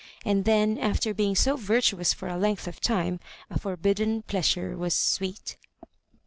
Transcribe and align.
And 0.25 0.45
then, 0.45 0.79
after 0.79 1.13
being 1.13 1.35
so 1.35 1.55
virtuous 1.55 2.11
for 2.11 2.27
a 2.27 2.35
length 2.35 2.67
of 2.67 2.81
time, 2.81 3.19
a 3.51 3.59
forbidden 3.59 4.23
pleasure 4.23 4.75
was 4.75 4.95
sweet. 4.95 5.57